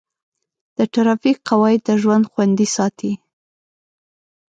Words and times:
د 0.77 0.79
ټرافیک 0.93 1.37
قواعد 1.49 1.81
د 1.85 1.89
ژوند 2.01 2.23
خوندي 2.31 2.67
ساتي. 2.75 3.13